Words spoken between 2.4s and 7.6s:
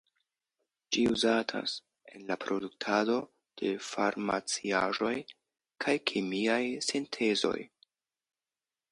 produktado de farmarciaĵoj kaj kemiaj sintezoj.